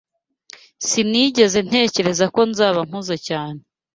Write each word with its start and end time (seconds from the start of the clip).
Sinigeze 0.87 1.57
ntekereza 1.67 2.25
ko 2.35 2.41
nzaba 2.51 2.79
mpuze 2.89 3.15
cyane. 3.27 3.59